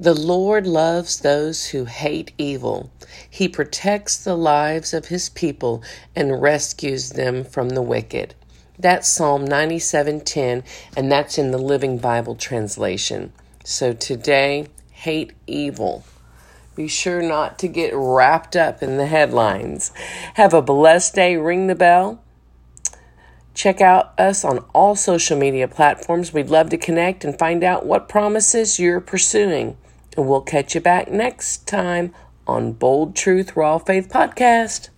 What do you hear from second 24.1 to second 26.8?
us on all social media platforms. We'd love to